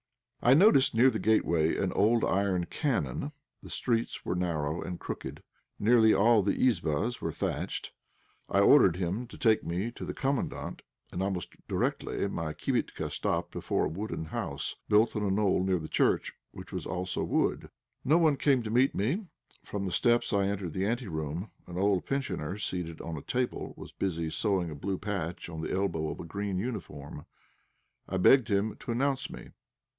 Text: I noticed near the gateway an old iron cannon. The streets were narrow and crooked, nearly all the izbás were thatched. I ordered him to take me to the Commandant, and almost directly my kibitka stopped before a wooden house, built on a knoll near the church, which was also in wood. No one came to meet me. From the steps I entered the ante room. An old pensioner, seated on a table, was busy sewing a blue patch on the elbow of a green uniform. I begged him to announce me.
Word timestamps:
I 0.41 0.55
noticed 0.55 0.95
near 0.95 1.11
the 1.11 1.19
gateway 1.19 1.77
an 1.77 1.91
old 1.93 2.25
iron 2.25 2.65
cannon. 2.65 3.31
The 3.61 3.69
streets 3.69 4.25
were 4.25 4.33
narrow 4.33 4.81
and 4.81 4.99
crooked, 4.99 5.43
nearly 5.77 6.11
all 6.15 6.41
the 6.41 6.55
izbás 6.57 7.21
were 7.21 7.31
thatched. 7.31 7.93
I 8.49 8.59
ordered 8.61 8.95
him 8.95 9.27
to 9.27 9.37
take 9.37 9.63
me 9.63 9.91
to 9.91 10.03
the 10.03 10.15
Commandant, 10.15 10.81
and 11.11 11.21
almost 11.21 11.49
directly 11.67 12.27
my 12.27 12.53
kibitka 12.53 13.11
stopped 13.11 13.51
before 13.51 13.85
a 13.85 13.89
wooden 13.89 14.25
house, 14.25 14.75
built 14.89 15.15
on 15.15 15.21
a 15.21 15.29
knoll 15.29 15.63
near 15.63 15.77
the 15.77 15.87
church, 15.87 16.33
which 16.49 16.73
was 16.73 16.87
also 16.87 17.21
in 17.21 17.29
wood. 17.29 17.69
No 18.03 18.17
one 18.17 18.35
came 18.37 18.63
to 18.63 18.71
meet 18.71 18.95
me. 18.95 19.27
From 19.63 19.85
the 19.85 19.91
steps 19.91 20.33
I 20.33 20.47
entered 20.47 20.73
the 20.73 20.87
ante 20.87 21.07
room. 21.07 21.51
An 21.67 21.77
old 21.77 22.07
pensioner, 22.07 22.57
seated 22.57 22.99
on 23.01 23.17
a 23.17 23.21
table, 23.21 23.75
was 23.77 23.91
busy 23.91 24.31
sewing 24.31 24.71
a 24.71 24.75
blue 24.75 24.97
patch 24.97 25.47
on 25.47 25.61
the 25.61 25.71
elbow 25.71 26.09
of 26.09 26.19
a 26.19 26.25
green 26.25 26.57
uniform. 26.57 27.27
I 28.09 28.17
begged 28.17 28.47
him 28.49 28.75
to 28.77 28.91
announce 28.91 29.29
me. 29.29 29.49